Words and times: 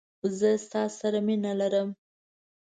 زه 0.37 0.49
ستا 0.65 0.83
سره 0.99 1.19
مینه 1.27 1.51
لرم 1.59 1.89